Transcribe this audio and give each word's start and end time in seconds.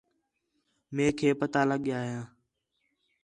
میک 0.95 1.17
ہِے 1.25 1.29
پتہ 1.41 1.61
لڳ 1.69 1.79
ڳِیا 1.85 1.99
ہا 2.09 2.21